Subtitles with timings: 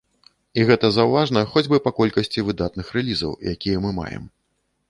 [0.59, 4.27] І гэта заўважна хоць бы па колькасці выдатных рэлізаў, якія мы маем.